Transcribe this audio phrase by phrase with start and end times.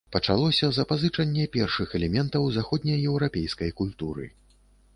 [0.13, 4.25] Пачалося запазычанне першых элементаў заходнееўрапейскай культуры.